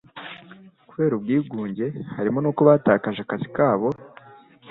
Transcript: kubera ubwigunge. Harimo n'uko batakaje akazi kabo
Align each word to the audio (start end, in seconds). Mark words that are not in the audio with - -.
kubera 0.89 1.13
ubwigunge. 1.15 1.85
Harimo 2.15 2.37
n'uko 2.41 2.61
batakaje 2.69 3.19
akazi 3.23 3.47
kabo 3.55 3.87